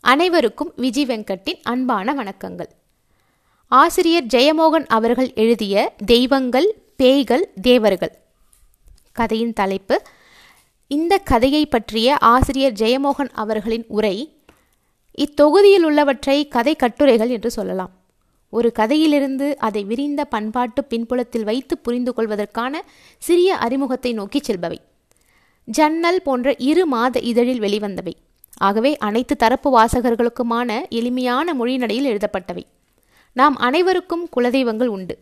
அனைவருக்கும் 0.00 0.70
விஜி 0.76 1.02
வெங்கட்டின் 1.04 1.58
அன்பான 1.62 2.14
வணக்கங்கள். 2.14 2.68
ஆசிரியர் 3.68 4.24
ஜெயமோகன் 4.24 4.86
அவர்கள் 4.86 5.32
எழுதிய 5.34 5.92
தெய்வங்கள் 6.06 6.68
பேய்கள் 6.96 7.50
தேவர்கள். 7.62 8.12
கதையின் 9.12 9.52
தலைப்பு 9.52 10.02
இந்த 10.86 11.18
கதையை 11.18 11.66
பற்றிய 11.66 12.16
ஆசிரியர் 12.18 12.72
ஜெயமோகன் 12.72 13.30
அவர்களின் 13.32 13.84
உரை 13.88 14.14
இத்தொகுதியில் 15.18 15.82
உள்ளவற்றை 15.82 16.48
கதை 16.48 16.74
கட்டுரைகள் 16.76 17.28
என்று 17.28 17.50
சொல்லலாம். 17.50 17.92
ஒரு 18.50 18.72
கதையிலிருந்து 18.72 19.58
அதை 19.58 19.84
விரிந்த 19.84 20.24
பண்பாட்டு 20.24 20.84
பின்புலத்தில் 20.84 21.44
வைத்து 21.44 21.78
புரிந்து 21.78 22.14
கொள்வதற்கான 22.14 22.82
சிறிய 23.18 23.56
அறிமுகத்தை 23.56 24.12
நோக்கி 24.12 24.40
செல்பவை. 24.40 24.80
ஜன்னல் 25.64 26.22
போன்ற 26.22 26.54
இரு 26.58 26.86
மாத 26.86 27.18
இதழில் 27.20 27.60
வெளிவந்தவை. 27.60 28.14
ஆகவே 28.56 28.96
அனைத்து 28.96 29.36
தரப்பு 29.36 29.78
வாசகர்களுக்குமான 29.78 30.88
எளிமையான 30.88 31.54
மொழிநடையில் 31.54 32.16
எழுதப்பட்டவை. 32.16 32.62
நாம் 33.32 33.56
அனைவருக்கும் 33.56 34.28
குலதெய்வங்கள் 34.36 34.86
உண்டு. 34.86 35.18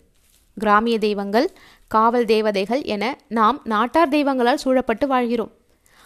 கிராமிய 0.55 0.99
தெய்வங்கள் 0.99 1.53
காவல் 1.87 2.25
தேவதைகள் 2.25 2.83
என 2.83 3.19
நாம் 3.29 3.61
நாட்டார் 3.65 4.09
தெய்வங்களால் 4.09 4.57
சூழப்பட்டு 4.57 5.07
வாழ்கிறோம். 5.07 5.51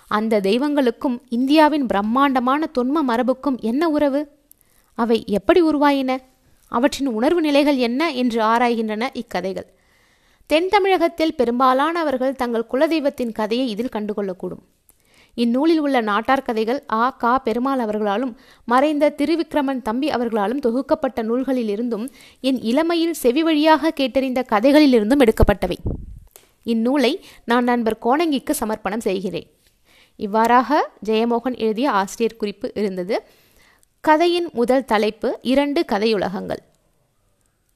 அந்த 0.08 0.40
தெய்வங்களுக்கும் 0.40 1.20
இந்தியாவின் 1.28 1.86
பிரம்மாண்டமான 1.86 2.70
தொன்ம 2.78 2.96
மரபுக்கும் 3.08 3.60
என்ன 3.60 3.88
உறவு? 3.88 4.38
அவை 4.94 5.24
எப்படி 5.26 5.62
உருவாயின? 5.62 6.16
அவற்றின் 6.68 7.06
உணர்வு 7.06 7.40
நிலைகள் 7.40 7.76
என்ன 7.76 8.12
என்று 8.12 8.42
ஆராய்கின்றன 8.42 9.08
இக்கதைகள். 9.12 9.66
தென் 10.46 10.68
தமிழகத்தில் 10.68 11.34
பெரும்பாலானவர்கள் 11.34 12.34
தங்கள் 12.34 12.66
குலதெய்வத்தின் 12.72 13.32
கதையை 13.32 13.68
இதில் 13.68 13.88
கண்டுகொள்ளக்கூடும். 13.92 14.79
இந்நூலில் 15.34 15.78
உள்ள 15.78 16.00
நாட்டார் 16.00 16.42
கதைகள் 16.42 16.84
ஆ 16.92 17.10
கா 17.10 17.38
பெருமாள் 17.38 17.78
அவர்களாலும் 17.78 18.38
மறைந்த 18.64 19.14
திருவிக்கிரமன் 19.18 19.82
தம்பி 19.82 20.10
அவர்களாலும் 20.10 20.60
தொகுக்கப்பட்ட 20.60 21.22
நூல்களிலிருந்தும் 21.22 22.08
என் 22.40 22.60
இளமையில் 22.60 23.12
செவி 23.12 23.42
வழியாக 23.42 23.92
கேட்டறிந்த 24.00 24.42
கதைகளிலிருந்தும் 24.52 25.28
எடுக்கப்பட்டவை. 25.28 25.76
இந்நூலை 26.64 27.20
நான் 27.44 27.64
நண்பர் 27.64 27.98
கோணங்கிக்கு 28.02 28.50
சமர்ப்பணம் 28.50 29.00
செய்கிறேன். 29.00 29.58
இவ்வாறாக 30.16 30.90
ஜெயமோகன் 31.06 31.56
எழுதிய 31.56 31.90
ஆசிரியர் 31.90 32.36
குறிப்பு 32.36 32.72
இருந்தது. 32.74 33.22
கதையின் 34.00 34.48
முதல் 34.52 34.84
தலைப்பு 34.84 35.38
இரண்டு 35.42 35.84
கதையுலகங்கள். 35.92 36.62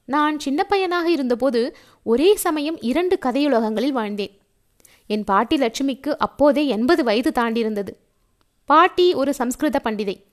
நான் 0.05 0.39
சின்ன 0.39 0.63
பையனாக 0.63 1.09
இருந்தபோது 1.09 1.75
ஒரே 2.03 2.35
சமயம் 2.35 2.77
இரண்டு 2.81 3.19
கதையுலகங்களில் 3.25 3.91
வாழ்ந்தேன். 3.91 4.37
என் 5.07 5.23
பாட்டி 5.23 5.57
லட்சுமிக்கு 5.57 6.09
அப்போதே 6.09 6.67
எண்பது 6.67 7.03
வயது 7.03 7.31
தாண்டியிருந்தது. 7.31 7.89
பாட்டி 8.65 9.13
ஒரு 9.13 9.33
சம்ஸ்கிருத 9.33 9.79
பண்டிதை. 9.83 10.23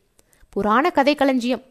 புராண 0.48 0.90
கதை 0.90 1.14
களஞ்சியம். 1.14 1.62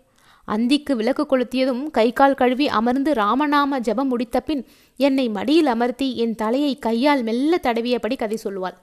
அந்திக்கு 0.47 0.95
விளக்கு 0.95 1.25
கொளுத்தியதும் 1.29 1.91
கை 1.91 2.13
கால் 2.13 2.35
கழுவி 2.35 2.67
அமர்ந்து 2.67 3.13
ராமநாம 3.13 3.79
ஜபம் 3.79 4.07
முடித்த 4.07 4.39
பின் 4.39 4.65
என்னை 4.97 5.29
மடியில் 5.29 5.65
அமர்த்தி 5.65 6.15
என் 6.15 6.35
தலையை 6.35 6.79
கையால் 6.79 7.23
மெல்ல 7.23 7.59
தடவியபடி 7.63 8.15
கதை 8.15 8.37
சொல்லுவாள். 8.43 8.77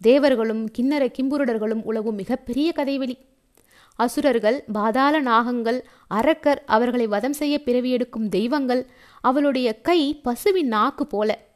தேவர்களும் 0.00 0.70
கிண்ணற 0.78 1.12
கிம்புருடர்களும் 1.18 1.82
உலகும் 1.82 2.14
மிகப்பெரிய 2.14 2.72
கதைவெளி. 2.72 3.18
அசுரர்கள் 3.94 4.64
பாதாள 4.72 5.22
நாகங்கள் 5.22 5.80
அரக்கர் 6.08 6.62
அவர்களை 6.66 7.06
வதம் 7.06 7.32
செய்ய 7.32 7.62
பிறவி 7.62 7.90
எடுக்கும் 7.90 8.28
தெய்வங்கள் 8.28 8.86
அவளுடைய 9.20 9.80
கை 9.80 10.20
பசுவின் 10.22 10.66
நாக்கு 10.66 11.06
போல. 11.06 11.47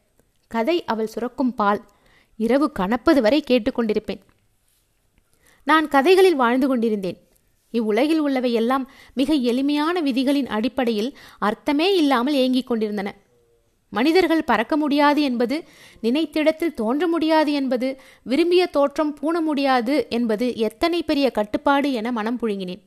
கதை 0.54 0.76
அவள் 0.84 1.12
சுரக்கும் 1.14 1.54
பால். 1.54 1.80
இரவு 2.38 2.66
கணப்பது 2.78 3.20
வரை 3.26 3.40
கேட்டுக்கொண்டிருப்பேன். 3.46 4.22
நான் 5.66 5.86
கதைகளில் 5.94 6.40
வாழ்ந்து 6.42 6.66
கொண்டிருந்தேன். 6.68 7.18
இவ்வுலகில் 7.74 8.22
உள்ளவை 8.26 8.50
எல்லாம் 8.60 8.84
மிக 9.14 9.32
எளிமையான 9.50 9.96
விதிகளின் 10.00 10.48
அடிப்படையில் 10.56 11.10
அர்த்தமே 11.38 11.88
இல்லாமல் 11.96 12.34
ஏங்கிக் 12.34 12.66
கொண்டிருந்தன. 12.66 13.10
மனிதர்கள் 13.92 14.48
பறக்க 14.50 14.74
முடியாது 14.76 15.20
என்பது 15.28 15.56
நினைத்திடத்தில் 16.02 16.76
தோன்ற 16.80 17.06
முடியாது 17.06 17.50
என்பது 17.60 17.88
விரும்பிய 18.30 18.62
தோற்றம் 18.76 19.14
பூண 19.18 19.40
முடியாது 19.40 19.96
என்பது 20.10 20.46
எத்தனை 20.66 21.00
பெரிய 21.02 21.26
கட்டுப்பாடு 21.30 21.88
என 21.92 22.12
மனம் 22.18 22.38
புழுங்கினேன். 22.40 22.82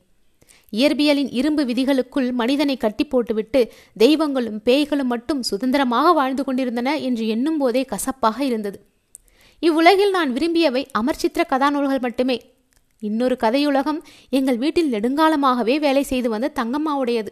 இயற்பியலின் 0.70 1.30
இரும்பு 1.30 1.64
விதிகளுக்குள் 1.64 2.32
மனிதனை 2.32 2.76
கட்டி 2.76 3.04
போட்டுவிட்டு 3.04 3.72
தெய்வங்களும் 3.96 4.60
பேய்களும் 4.64 5.10
மட்டும் 5.12 5.42
சுதந்திரமாக 5.42 6.12
வாழ்ந்து 6.12 6.44
கொண்டிருந்தன 6.44 6.98
என்று 6.98 7.26
எண்ணும் 7.26 7.56
போதே 7.56 7.84
கசப்பாக 7.84 8.44
இருந்தது. 8.44 8.80
இவ்வுலகில் 9.58 10.10
நான் 10.10 10.32
விரும்பியவை 10.32 10.86
அமர்ச்சித்திர 10.98 11.44
கதாநூல்கள் 11.48 12.00
மட்டுமே. 12.00 12.54
இன்னொரு 12.98 13.36
கதையுலகம் 13.40 14.00
எங்கள் 14.30 14.58
வீட்டில் 14.58 14.92
நெடுங்காலமாகவே 14.92 15.78
வேலை 15.78 16.02
செய்து 16.02 16.28
வந்த 16.28 16.52
தங்கம்மாவுடையது. 16.54 17.28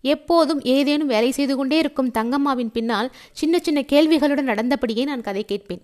எப்போதும் 0.00 0.60
ஏதேனும் 0.60 1.06
வேலை 1.06 1.30
செய்து 1.30 1.56
கொண்டே 1.56 1.78
இருக்கும் 1.78 2.10
தங்கம்மாவின் 2.10 2.72
பின்னால் 2.72 3.12
சின்ன 3.32 3.58
சின்ன 3.58 3.80
கேள்விகளுடன் 3.92 4.50
நடந்தபடியே 4.52 5.04
நான் 5.04 5.20
கதை 5.20 5.44
கேட்பேன். 5.44 5.82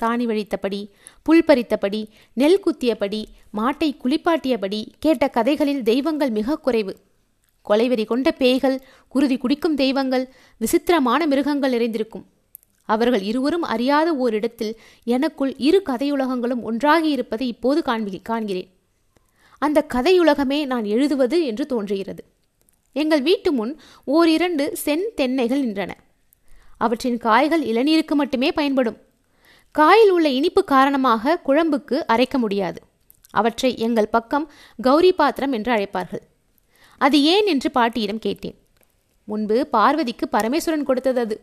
சாணி 0.00 0.24
வழித்தபடி 0.24 0.90
புல் 1.22 1.44
பறித்தபடி 1.44 2.08
நெல் 2.32 2.62
குத்தியபடி 2.66 3.24
மாட்டை 3.56 3.96
குளிப்பாட்டியபடி 4.04 4.86
கேட்ட 4.98 5.28
கதைகளில் 5.28 5.82
தெய்வங்கள் 5.82 6.30
மிக 6.30 6.58
குறைவு. 6.58 6.96
கொலைவெறி 7.68 8.04
கொண்ட 8.04 8.30
பேய்கள் 8.32 8.82
குருதி 9.08 9.36
குடிக்கும் 9.36 9.74
தெய்வங்கள் 9.74 10.28
விசித்திரமான 10.56 11.26
மிருகங்கள் 11.26 11.70
நிறைந்திருக்கும். 11.70 12.26
அவர்கள் 12.84 13.22
இருவரும் 13.22 13.62
அறியாத 13.62 14.14
ஓரிடத்தில் 14.14 14.78
எனக்குள் 15.04 15.56
இரு 15.56 15.82
கதையுலகங்களும் 15.86 16.62
ஒன்றாகி 16.62 17.08
இருப்பதை 17.08 17.46
இப்போது 17.46 17.82
காண்பி 17.82 18.20
காண்கிறேன். 18.28 18.68
அந்த 19.58 19.86
கதையுலகமே 19.94 20.66
நான் 20.66 20.84
எழுதுவது 20.84 21.46
என்று 21.46 21.66
தோன்றுகிறது. 21.66 22.24
எங்கள் 22.92 23.22
வீட்டு 23.22 23.52
முன் 23.52 23.80
ஓரிரண்டு 24.04 24.76
சென் 24.76 25.10
தென்னைகள் 25.16 25.66
நின்றன. 25.66 25.90
அவற்றின் 26.78 27.18
காய்கள் 27.18 27.62
இளநீருக்கு 27.62 28.14
மட்டுமே 28.14 28.52
பயன்படும். 28.52 28.96
காயில் 29.74 30.10
உள்ள 30.10 30.28
இனிப்பு 30.28 30.64
காரணமாக 30.64 31.40
குழம்புக்கு 31.46 31.96
அரைக்க 32.12 32.38
முடியாது. 32.38 32.80
அவற்றை 33.30 33.70
எங்கள் 33.78 34.08
பக்கம் 34.08 34.46
கௌரி 34.80 35.12
பாத்திரம் 35.12 35.52
என்று 35.52 35.70
அழைப்பார்கள். 35.72 36.22
அது 37.00 37.22
ஏன் 37.22 37.46
என்று 37.46 37.70
பாட்டியிடம் 37.70 38.18
கேட்டேன். 38.18 38.56
முன்பு 39.24 39.68
பார்வதிக்கு 39.72 40.26
பரமேஸ்வரன் 40.32 40.88
கொடுத்தது 40.88 41.20
அது. 41.20 41.36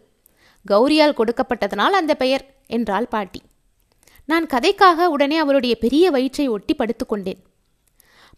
கௌரியால் 0.65 1.17
கொடுக்கப்பட்டதனால் 1.19 1.99
அந்த 1.99 2.13
பெயர் 2.15 2.43
என்றாள் 2.67 3.07
பாட்டி. 3.07 3.41
நான் 4.25 4.45
கதைக்காக 4.45 5.05
உடனே 5.05 5.37
அவளுடைய 5.37 5.73
பெரிய 5.77 6.05
வயிற்றை 6.11 6.47
ஒட்டி 6.47 6.75
படுத்துக்கொண்டேன் 6.75 7.41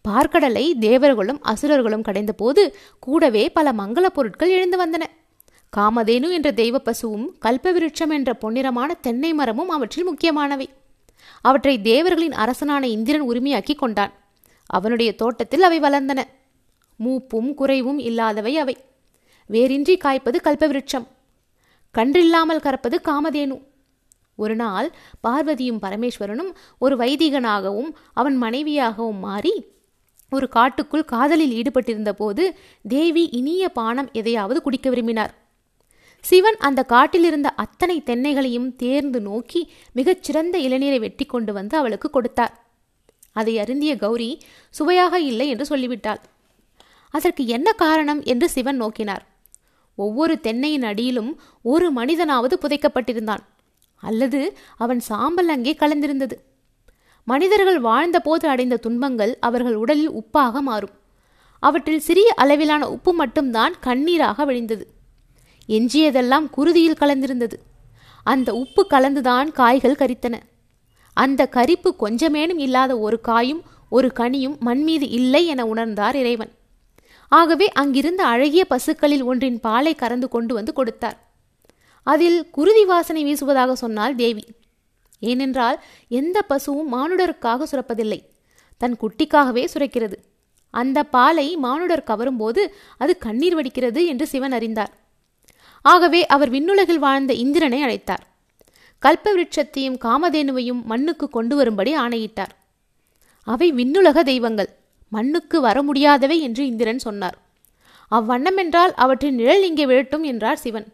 பார்க்கடலை 0.08 0.66
தேவர்களும் 0.78 1.40
அசுரர்களும் 1.42 2.04
கடைந்தபோது 2.08 2.62
கூடவே 2.98 3.42
பல 3.50 3.72
மங்கள 3.72 4.06
பொருட்கள் 4.06 4.48
எழுந்து 4.48 4.76
வந்தன. 4.82 5.06
காமதேனு 5.76 6.30
என்ற 6.30 6.50
தெய்வ 6.50 6.78
பசுவும் 6.78 7.36
கல்பவிருட்சம் 7.44 8.10
என்ற 8.10 8.38
பொன்னிறமான 8.40 8.90
தென்னை 9.00 9.32
மரமும் 9.32 9.68
அவற்றில் 9.68 10.04
முக்கியமானவை. 10.04 10.68
அவற்றை 11.40 11.80
தேவர்களின் 11.80 12.32
அரசனான 12.32 12.86
இந்திரன் 12.86 13.30
உரிமையாக்கி 13.30 13.74
கொண்டான். 13.74 14.12
அவனுடைய 14.66 15.14
தோட்டத்தில் 15.14 15.62
அவை 15.62 15.80
வளர்ந்தன. 15.80 16.22
மூப்பும் 16.96 17.54
குறைவும் 17.54 17.98
இல்லாதவை 17.98 18.58
அவை. 18.58 18.76
வேரின்றி 19.50 19.96
காய்ப்பது 19.96 20.40
கல்பவிருட்சம். 20.44 21.06
கன்றில்லாமல் 21.98 22.62
கறப்பது 22.62 22.96
காமதேனு. 23.04 23.68
ஒரு 24.36 24.56
நாள் 24.56 24.94
பார்வதியும் 25.28 25.82
பரமேஸ்வரனும் 25.82 26.52
ஒரு 26.78 26.96
வைதிகனாகவும் 26.96 27.90
அவன் 28.12 28.42
மனைவியாகவும் 28.42 29.18
மாறி 29.18 29.66
ஒரு 30.30 30.48
காட்டுக்குள் 30.48 31.04
காதலில் 31.04 31.62
ஈடுபட்டிருந்த 31.62 32.12
போது 32.12 32.56
தேவி 32.88 33.28
இனிய 33.28 33.68
பானம் 33.68 34.08
எதையாவது 34.12 34.62
குடிக்க 34.62 34.88
விரும்பினார். 34.88 35.48
சிவன் 36.20 36.56
அந்த 36.56 36.84
காட்டிலிருந்த 36.88 37.50
அத்தனை 37.56 38.02
தென்னைகளையும் 38.06 38.76
தேர்ந்து 38.76 39.20
நோக்கி 39.20 39.72
மிகச்சிறந்த 39.92 40.58
இளநீரை 40.58 40.98
வெட்டி 40.98 41.24
கொண்டு 41.24 41.52
வந்து 41.52 41.76
அவளுக்கு 41.76 42.10
கொடுத்தார். 42.10 42.64
அதை 43.32 43.58
அருந்திய 43.58 43.96
கௌரி 43.96 44.40
சுவையாக 44.70 45.20
இல்லை 45.20 45.48
என்று 45.48 45.64
சொல்லிவிட்டாள். 45.64 46.20
அதற்கு 47.10 47.46
என்ன 47.46 47.72
காரணம்? 47.72 48.22
என்று 48.22 48.48
சிவன் 48.48 48.82
நோக்கினார். 48.82 49.20
ஒவ்வொரு 49.94 50.40
தென்னையின் 50.42 50.82
அடியிலும் 50.82 51.40
ஒரு 51.62 51.92
மனிதனாவது 51.92 52.58
புதைக்கப்பட்டிருந்தான். 52.62 53.42
அல்லது 53.96 54.56
அவன் 54.76 55.00
சாம்பல் 55.00 55.48
அங்கே 55.48 55.72
கலந்திருந்தது. 55.72 56.32
மனிதர்கள் 57.24 57.80
வாழ்ந்தபோது 57.80 58.48
அடைந்த 58.48 58.76
துன்பங்கள் 58.76 59.36
அவர்கள் 59.40 59.74
உடலில் 59.74 60.10
உப்பாக 60.10 60.60
மாறும். 60.60 60.90
அவற்றில் 61.58 62.00
சிறிய 62.00 62.32
அளவிலான 62.36 62.90
உப்பு 62.90 63.12
மட்டும்தான் 63.12 63.74
கண்ணீராக 63.82 64.44
விழிந்தது. 64.44 64.98
எஞ்சியதெல்லாம் 65.70 66.46
குருதியில் 66.56 67.00
கலந்திருந்தது. 67.00 67.56
அந்த 68.24 68.54
உப்பு 68.54 68.86
கலந்துதான் 68.86 69.52
காய்கள் 69.52 70.00
கரித்தன. 70.00 70.36
அந்த 71.16 71.48
கரிப்பு 71.52 71.90
கொஞ்சமேனும் 72.00 72.58
இல்லாத 72.58 72.98
ஒரு 72.98 73.20
காயும் 73.20 73.62
ஒரு 73.88 74.12
கனியும் 74.14 74.56
மண் 74.60 74.82
மீது 74.82 75.08
இல்லை 75.08 75.46
என 75.46 75.64
உணர்ந்தார் 75.64 76.14
இறைவன். 76.14 76.52
ஆகவே 77.28 77.68
அங்கிருந்த 77.68 78.26
அழகிய 78.26 78.64
பசுக்களில் 78.64 79.22
ஒன்றின் 79.22 79.60
பாலை 79.60 79.94
கறந்து 79.94 80.28
கொண்டு 80.28 80.54
வந்து 80.54 80.72
கொடுத்தார். 80.72 81.18
அதில் 82.02 82.50
குருதி 82.50 82.84
வாசனை 82.84 83.22
வீசுவதாக 83.24 83.72
சொன்னால் 83.72 84.14
தேவி 84.14 84.44
ஏனென்றால் 85.20 85.82
எந்த 86.08 86.42
பசுவும் 86.42 86.90
மானுடருக்காக 86.94 87.62
சுரப்பதில்லை. 87.72 88.20
தன் 88.76 88.96
குட்டிக்காகவே 89.02 89.64
சுரக்கிறது. 89.74 90.16
அந்த 90.70 90.98
பாலை 91.04 91.56
மானுடர் 91.56 92.06
கவரும்போது 92.06 92.62
அது 92.98 93.18
கண்ணீர் 93.18 93.56
வடிக்கிறது 93.56 94.06
என்று 94.06 94.26
சிவன் 94.26 94.52
அறிந்தார். 94.52 94.92
ஆகவே 95.82 96.26
அவர் 96.26 96.50
விண்ணுலகில் 96.50 96.98
வாழ்ந்த 96.98 97.32
இந்திரனை 97.32 97.82
அழைத்தார். 97.82 98.24
கல்ப 99.02 99.26
விருட்சத்தையும் 99.36 99.98
காமதேனுவையும் 100.00 100.82
மண்ணுக்கு 100.84 101.28
கொண்டு 101.28 101.56
வரும்படி 101.56 101.92
ஆணையிட்டார். 101.92 102.56
அவை 103.44 103.72
விண்ணுலக 103.72 104.22
தெய்வங்கள் 104.22 104.68
மண்ணுக்கு 105.08 105.60
வர 105.60 105.82
முடியாதவை 105.82 106.40
என்று 106.40 106.66
இந்திரன் 106.66 106.98
சொன்னார். 106.98 107.38
அவ்வண்ணமென்றால் 108.10 108.92
அவற்றின் 108.94 109.34
நிழல் 109.34 109.62
இங்கே 109.62 109.86
விழட்டும் 109.86 110.22
என்றார் 110.22 110.56
சிவன். 110.56 110.92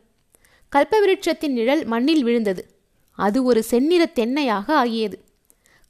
கல்பவிருட்சத்தின் 0.72 1.48
நிழல் 1.48 1.84
மண்ணில் 1.84 2.22
விழுந்தது. 2.22 2.70
அது 3.12 3.44
ஒரு 3.44 3.62
செந்நிற 3.62 4.10
தென்னையாக 4.14 4.70
ஆகியது. 4.72 5.22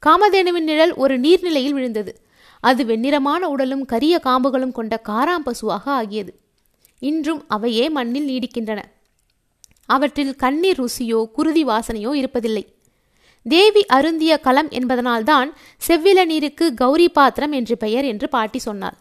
காமதேனுவின் 0.05 0.67
நிழல் 0.69 0.93
ஒரு 0.93 1.19
நீர்நிலையில் 1.19 1.69
விழுந்தது. 1.69 2.21
அது 2.59 2.85
வெண்ணிறமான 2.85 3.39
உடலும் 3.39 3.85
கரிய 3.85 4.19
காம்புகளும் 4.23 4.71
கொண்ட 4.71 5.01
காராம்பசுவாக 5.09 5.85
ஆகியது. 5.85 6.39
இன்றும் 6.99 7.41
அவையே 7.47 7.89
மண்ணில் 7.89 8.27
நீடிக்கின்றன. 8.27 8.79
அவற்றில் 9.85 10.35
கண்ணீர் 10.35 10.79
ருசியோ 10.81 11.19
குருதி 11.31 11.63
வாசனையோ 11.65 12.11
இருப்பதில்லை. 12.21 12.63
தேவி 13.45 13.85
அருந்திய 13.85 14.33
களம் 14.37 14.69
என்பதனால்தான் 14.69 15.49
செவ்வில 15.87 16.25
நீருக்கு 16.25 16.73
கௌரி 16.73 17.09
பாத்திரம் 17.09 17.51
என்று 17.51 17.77
பெயர் 17.77 18.05
என்று 18.05 18.29
பாட்டி 18.29 18.59
சொன்னார் 18.59 18.97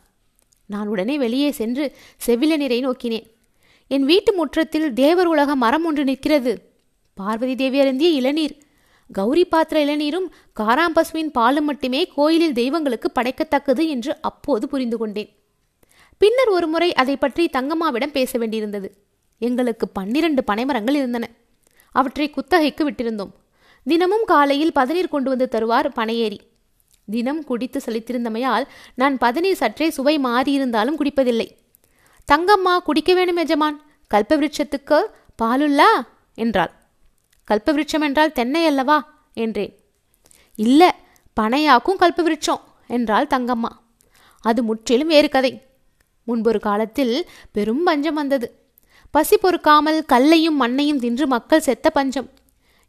நான் 0.66 0.86
உடனே 0.86 1.18
வெளியே 1.18 1.50
சென்று 1.50 1.84
செவ்வில 2.26 2.56
நீரை 2.56 2.78
நோக்கினேன். 2.86 3.26
என் 3.90 4.04
வீட்டு 4.04 4.30
முற்றத்தில் 4.34 4.92
தேவர் 4.92 5.26
உலக 5.26 5.50
மரம் 5.54 5.84
ஒன்று 5.84 6.04
நிற்கிறது. 6.04 6.52
பார்வதி 7.14 7.54
தேவி 7.54 7.78
அருந்திய 7.80 8.10
இளநீர். 8.10 8.54
கௌரி 9.10 9.44
பாத்திர 9.44 9.76
இளநீரும் 9.84 10.28
காராம்பசுவின் 10.60 11.30
பாலும் 11.32 11.64
மட்டுமே 11.64 12.00
கோயிலில் 12.06 12.52
தெய்வங்களுக்கு 12.52 13.10
படைக்கத்தக்கது 13.14 13.86
என்று 13.88 14.12
அப்போது 14.20 14.68
புரிந்து 14.68 14.96
கொண்டேன். 14.96 15.30
பின்னர் 16.18 16.48
ஒருமுறை 16.48 16.94
அதை 16.94 17.16
பற்றி 17.16 17.50
தங்கம்மாவிடம் 17.52 18.10
பேச 18.10 18.38
வேண்டியிருந்தது. 18.38 18.90
எங்களுக்கு 19.38 19.88
பன்னிரண்டு 19.88 20.44
பனைமரங்கள் 20.46 20.94
இருந்தன. 20.94 21.30
அவற்றை 21.90 22.30
குத்தகைக்கு 22.30 22.90
விட்டிருந்தோம். 22.90 23.30
தினமும் 23.84 24.24
காலையில் 24.24 24.72
பதநீர் 24.74 25.08
கொண்டு 25.08 25.28
வந்து 25.28 25.48
தருவார் 25.50 25.90
பனையேறி 25.96 26.38
தினம் 27.10 27.44
குடித்து 27.44 27.80
செலுத்திருந்தமையால் 27.86 28.66
நான் 28.94 29.16
பதநீர் 29.16 29.52
சற்றே 29.52 29.90
சுவை 29.90 30.18
மாறியிருந்தாலும் 30.18 30.96
குடிப்பதில்லை. 30.98 31.48
தங்கம்மா 32.32 32.78
குடிக்க 32.78 33.14
வேணும் 33.14 33.36
எஜமான் 33.36 33.80
கல்பவிருட்சத்துக்கு 34.14 35.06
பாலுல்லா? 35.42 36.06
என்றாள். 36.34 36.72
கல்பவிருட்சம் 37.50 38.00
என்றால் 38.00 38.32
தென்னை 38.32 38.66
அல்லவா? 38.66 39.24
என்றேன். 39.34 39.78
இல்ல 40.54 40.94
பனையாக்கும் 41.40 42.00
கல்பவிருட்சம் 42.00 42.60
என்றாள் 42.86 43.26
தங்கம்மா. 43.30 43.72
அது 44.40 44.62
முற்றிலும் 44.62 45.08
வேறு 45.08 45.28
கதை. 45.28 45.65
முன்பொரு 46.28 46.60
காலத்தில் 46.68 47.14
பெரும் 47.56 47.84
பஞ்சம் 47.88 48.18
வந்தது. 48.20 48.48
பசி 49.14 49.36
பொறுக்காமல் 49.36 50.00
கல்லையும் 50.12 50.58
மண்ணையும் 50.62 51.02
தின்று 51.04 51.26
மக்கள் 51.34 51.66
செத்த 51.68 51.90
பஞ்சம். 51.90 52.28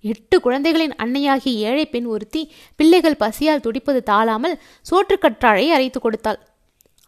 எட்டு 0.04 0.36
குழந்தைகளின் 0.46 0.94
அன்னையாகிய 1.04 1.68
ஏழை 1.70 1.86
பெண் 1.94 2.08
ஒருத்தி 2.14 2.42
பிள்ளைகள் 2.80 3.22
பசியால் 3.24 3.64
துடிப்பது 3.66 4.02
தாளாமல் 4.10 4.56
சோற்றுக்கற்றாழை 4.90 5.66
அரைத்து 5.76 6.00
கொடுத்தாள். 6.00 6.40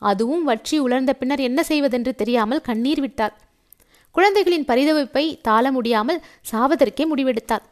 அதுவும் 0.01 0.43
வற்றி 0.49 0.77
உலர்ந்த 0.85 1.11
பின்னர் 1.19 1.45
என்ன 1.47 1.59
செய்வதென்று 1.63 2.11
தெரியாமல் 2.21 2.65
கண்ணீர் 2.67 3.01
விட்டாள். 3.05 3.33
குழந்தைகளின் 4.15 4.67
பரிதவிப்பை 4.69 5.25
தாள 5.47 5.71
முடியாமல் 5.71 6.23
சாவதற்கே 6.51 7.05
முடிவெடுத்தாள். 7.11 7.63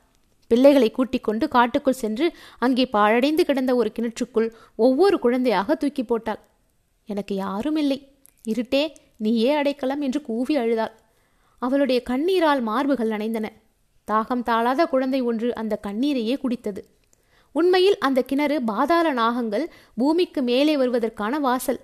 பிள்ளைகளை 0.51 0.89
கூட்டிக் 0.91 1.25
கொண்டு 1.27 1.45
காட்டுக்குள் 1.55 2.01
சென்று 2.01 2.25
அங்கே 2.65 2.85
பாழடைந்து 2.93 3.43
கிடந்த 3.47 3.71
ஒரு 3.75 3.89
கிணற்றுக்குள் 3.95 4.49
ஒவ்வொரு 4.85 5.17
குழந்தையாக 5.19 5.75
தூக்கி 5.75 6.03
போட்டாள். 6.03 6.41
எனக்கு 7.09 7.33
யாரும் 7.45 7.79
இல்லை. 7.83 7.99
இருட்டே 8.45 8.93
நீயே 9.17 9.51
அடைக்கலம் 9.51 10.01
என்று 10.01 10.21
கூவி 10.21 10.55
அழுதாள். 10.55 10.93
அவளுடைய 11.59 12.03
கண்ணீரால் 12.09 12.61
மார்புகள் 12.61 13.09
நனைந்தன. 13.09 13.45
தாகம் 14.11 14.43
தாளாத 14.43 14.85
குழந்தை 14.85 15.21
ஒன்று 15.21 15.55
அந்த 15.55 15.79
கண்ணீரையே 15.87 16.37
குடித்தது. 16.37 16.77
உண்மையில் 17.51 17.97
அந்த 17.97 18.21
கிணறு 18.21 18.61
பாதாள 18.61 19.13
நாகங்கள் 19.13 19.65
பூமிக்கு 19.95 20.41
மேலே 20.41 20.77
வருவதற்கான 20.77 21.39
வாசல். 21.39 21.79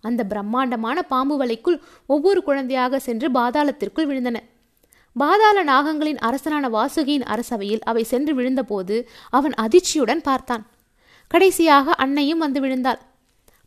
அந்த 0.00 0.24
பிரம்மாண்டமான 0.24 1.02
பாம்பு 1.02 1.44
வலைக்குள் 1.44 1.80
ஒவ்வொரு 2.06 2.42
குழந்தையாக 2.42 2.98
சென்று 2.98 3.30
பாதாளத்திற்குள் 3.30 4.08
விழுந்தன. 4.10 4.36
பாதாள 5.12 5.64
நாகங்களின் 5.64 6.18
அரசனான 6.18 6.68
வாசுகியின் 6.68 7.26
அரசவையில் 7.26 7.80
அவை 7.80 8.02
சென்று 8.02 8.34
விழுந்தபோது 8.34 9.06
அவன் 9.30 9.52
அதிர்ச்சியுடன் 9.52 10.22
பார்த்தான். 10.22 10.66
கடைசியாக 11.28 11.92
அன்னையும் 11.92 12.38
வந்து 12.38 12.60
விழுந்தாள். 12.60 13.00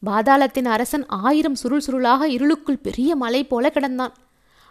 பாதாளத்தின் 0.05 0.65
அரசன் 0.65 1.05
ஆயிரம் 1.07 1.55
சுருள் 1.55 1.81
சுருளாக 1.87 2.23
இருளுக்குள் 2.23 2.77
பெரிய 2.77 3.15
மலை 3.15 3.43
போல 3.43 3.71
கிடந்தான். 3.73 4.11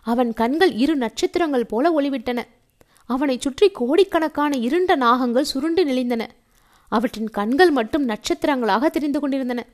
அவன் 0.03 0.33
கண்கள் 0.33 0.73
இரு 0.73 0.97
நட்சத்திரங்கள் 0.97 1.67
போல 1.67 2.01
ஒளிவிட்டன. 2.01 2.43
அவனை 3.07 3.39
சுற்றி 3.41 3.71
கோடிக்கணக்கான 3.71 4.57
இருண்ட 4.57 4.97
நாகங்கள் 4.97 5.51
சுருண்டு 5.53 5.85
நெளிந்தன. 5.85 6.27
அவற்றின் 6.89 7.31
கண்கள் 7.31 7.71
மட்டும் 7.71 8.09
நட்சத்திரங்களாக 8.09 8.87
தெரிந்து 8.87 9.21
கொண்டிருந்தன. 9.21 9.67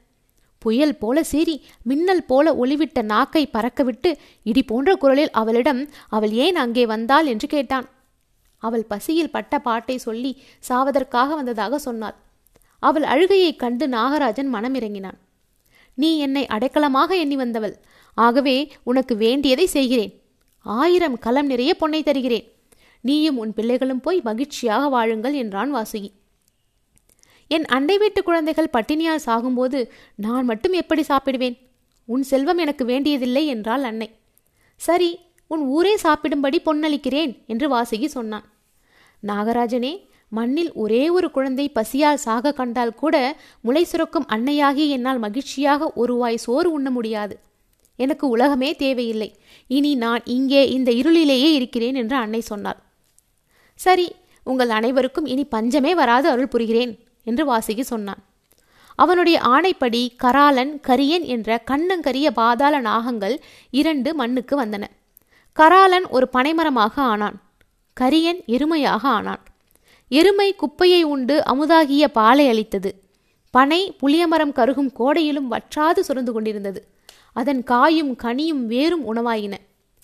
புயல் 0.59 0.99
போல 0.99 1.23
சீறி 1.23 1.65
மின்னல் 1.83 2.25
போல 2.25 2.53
ஒளிவிட்ட 2.53 3.03
நாக்கை 3.03 3.51
பறக்கவிட்டு 3.53 4.17
இடி 4.43 4.63
போன்ற 4.63 4.95
குரலில் 4.95 5.31
அவளிடம் 5.31 5.89
அவள் 6.09 6.31
ஏன் 6.31 6.57
அங்கே 6.57 6.87
வந்தாள்? 6.87 7.27
என்று 7.27 7.49
கேட்டான். 7.49 7.89
அவள் 8.59 8.85
பசியில் 8.85 9.31
பட்ட 9.31 9.59
பாட்டை 9.59 9.99
சொல்லி 9.99 10.43
சாவதற்காக 10.69 11.35
வந்ததாக 11.35 11.79
சொன்னாள். 11.79 12.15
அவள் 12.79 13.03
அழுகையைக் 13.03 13.57
கண்டு 13.57 13.87
நாகராஜன் 13.87 14.51
மனமிறங்கினான். 14.53 15.19
நீ 15.95 16.19
என்னை 16.19 16.47
அடைக்கலமாக 16.47 17.17
எண்ணி 17.17 17.37
வந்தவள். 17.37 17.77
ஆகவே 18.15 18.73
உனக்கு 18.83 19.17
வேண்டியதை 19.17 19.67
செய்கிறேன். 19.67 20.13
ஆயிரம் 20.63 21.19
களம் 21.19 21.47
நிறைய 21.47 21.77
பொன்னை 21.81 22.03
தருகிறேன். 22.03 22.47
நீயும் 23.01 23.37
உன் 23.37 23.53
பிள்ளைகளும் 23.53 24.01
போய் 24.01 24.21
மகிழ்ச்சியாக 24.25 24.89
வாழுங்கள் 24.89 25.35
என்றான் 25.35 25.75
வாசுகி. 25.75 26.11
என் 27.49 27.67
அண்டை 27.67 27.99
வீட்டு 27.99 28.23
குழந்தைகள் 28.23 28.73
பட்டினியால் 28.73 29.25
சாகும்போது 29.27 29.89
நான் 30.15 30.45
மட்டும் 30.45 30.73
எப்படி 30.73 31.03
சாப்பிடுவேன்? 31.03 31.57
உன் 32.07 32.23
செல்வம் 32.23 32.59
எனக்கு 32.59 32.85
வேண்டியதில்லை 32.85 33.47
என்றாள் 33.47 33.83
அன்னை. 33.83 34.09
சரி 34.81 35.19
உன் 35.47 35.61
ஊரே 35.61 35.97
சாப்பிடும்படி 35.97 36.63
பொன்னளிக்கிறேன் 36.65 37.33
என்று 37.47 37.67
வாசுகி 37.75 38.07
சொன்னான். 38.07 38.47
நாகராஜனே 39.23 39.93
மண்ணில் 40.29 40.73
ஒரே 40.73 41.11
ஒரு 41.11 41.31
குழந்தை 41.31 41.69
பசியால் 41.69 42.23
சாக 42.27 42.53
கண்டால் 42.53 42.95
கூட 42.95 43.17
முளை 43.61 43.85
சுரக்கும் 43.85 44.27
அன்னையாகி 44.29 44.89
என்னால் 44.89 45.19
மகிழ்ச்சியாக 45.19 45.93
ஒரு 45.95 46.17
வாய் 46.17 46.37
சோறு 46.37 46.73
உண்ண 46.73 46.91
முடியாது. 46.91 47.39
எனக்கு 47.97 48.29
உலகமே 48.29 48.75
தேவையில்லை. 48.75 49.39
இனி 49.67 49.95
நான் 49.95 50.23
இங்கே 50.25 50.69
இந்த 50.69 50.91
இருளிலேயே 50.91 51.51
இருக்கிறேன் 51.53 51.95
என்று 51.95 52.17
அன்னை 52.17 52.41
சொன்னாள். 52.41 52.81
சரி 53.75 54.07
உங்கள் 54.45 54.69
அனைவருக்கும் 54.69 55.27
இனி 55.27 55.45
பஞ்சமே 55.45 55.95
வராது 55.95 56.29
அருள் 56.29 56.53
புரிகிறேன் 56.55 56.99
என்று 57.25 57.45
வாசுகி 57.53 57.81
சொன்னான். 57.81 58.23
அவனுடைய 58.95 59.41
ஆணைப்படி 59.41 60.03
கராலன் 60.25 60.81
கரியன் 60.89 61.25
என்ற 61.25 61.63
கண்ணங்கரிய 61.71 62.31
பாதாள 62.31 62.81
நாகங்கள் 62.81 63.37
இரண்டு 63.71 64.15
மண்ணுக்கு 64.15 64.65
வந்தன. 64.65 64.85
கராலன் 65.53 66.07
ஒரு 66.09 66.29
பனைமரமாக 66.33 66.95
ஆனான். 66.97 67.43
கரியன் 68.01 68.41
எருமையாக 68.47 69.03
ஆனான். 69.03 69.43
எருமை 70.09 70.55
குப்பையை 70.55 71.03
உண்டு 71.03 71.43
அமுதாகிய 71.47 72.09
பாலை 72.09 72.49
அளித்தது. 72.49 73.03
பனை 73.51 73.97
புளியமரம் 74.03 74.53
கருகும் 74.53 74.93
கோடையிலும் 74.93 75.49
வற்றாது 75.49 76.05
சுரந்து 76.09 76.31
கொண்டிருந்தது. 76.31 76.87
அதன் 77.33 77.63
காயும் 77.63 78.17
கனியும் 78.17 78.67
வேறும் 78.67 79.15
உணவாயின. 79.15 79.55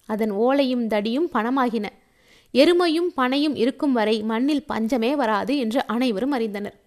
அதன் 0.06 0.32
ஓலையும் 0.32 0.86
தடியும் 0.86 1.30
பணமாகின. 1.32 1.84
எருமையும் 2.54 3.12
பனையும் 3.16 3.56
இருக்கும் 3.56 3.92
வரை 3.92 4.22
மண்ணில் 4.22 4.66
பஞ்சமே 4.66 5.16
வராது 5.16 5.58
என்று 5.58 5.86
அனைவரும் 5.86 6.34
அறிந்தனர். 6.34 6.78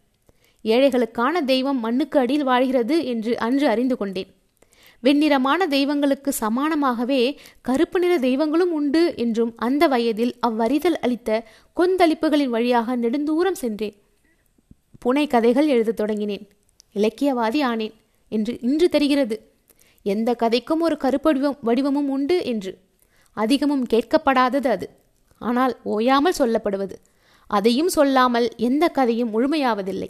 ஏழைகளுக்கான 0.64 1.44
தெய்வம் 1.46 1.80
மண்ணுக்கு 1.80 2.20
அடியில் 2.20 2.44
வாழ்கிறது 2.44 3.06
என்று 3.06 3.40
அன்று 3.40 3.68
அறிந்து 3.68 3.98
கொண்டேன். 3.98 4.34
வெண்ணிறமான 5.04 5.68
தெய்வங்களுக்கு 5.68 6.34
சமானமாகவே 6.40 7.36
கருப்பு 7.62 8.00
நிற 8.00 8.18
தெய்வங்களும் 8.18 8.72
உண்டு 8.72 9.14
என்றும் 9.18 9.54
அந்த 9.56 9.88
வயதில் 9.88 10.36
அவ்வறிதல் 10.48 11.00
அளித்த 11.02 11.44
கொந்தளிப்புகளின் 11.78 12.50
வழியாக 12.50 12.98
நெடுந்தூரம் 12.98 13.60
சென்றேன். 13.64 13.96
புனை 15.06 15.28
கதைகள் 15.28 15.68
எழுதத் 15.68 16.00
தொடங்கினேன். 16.02 16.50
இலக்கியவாதி 16.96 17.60
ஆனேன் 17.62 17.94
என்று 18.30 18.60
இன்று 18.62 18.90
தெரிகிறது. 18.90 19.52
எந்த 20.04 20.36
கதைக்கும் 20.40 20.80
ஒரு 20.80 20.98
கருப்படிவம் 20.98 21.58
வடிவமும் 21.62 22.10
உண்டு 22.10 22.46
என்று. 22.46 22.78
அதிகமும் 23.34 23.86
கேட்கப்படாதது 23.94 24.68
அது. 24.68 24.90
ஆனால் 25.40 25.80
ஓயாமல் 25.84 26.40
சொல்லப்படுவது. 26.40 26.96
அதையும் 27.48 27.90
சொல்லாமல் 27.90 28.50
எந்த 28.58 28.88
கதையும் 28.88 29.34
முழுமையாவதில்லை. 29.34 30.08